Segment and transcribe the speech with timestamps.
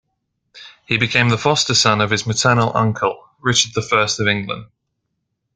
[0.87, 4.65] He became the foster son of his maternal uncle, Richard I of England.